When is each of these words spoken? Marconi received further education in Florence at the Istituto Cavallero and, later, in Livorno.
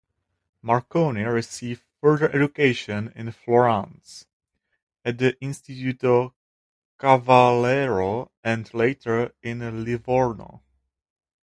Marconi 0.63 1.21
received 1.21 1.83
further 1.99 2.27
education 2.35 3.13
in 3.15 3.31
Florence 3.31 4.25
at 5.05 5.19
the 5.19 5.33
Istituto 5.39 6.33
Cavallero 6.97 8.31
and, 8.43 8.73
later, 8.73 9.31
in 9.43 9.83
Livorno. 9.85 10.63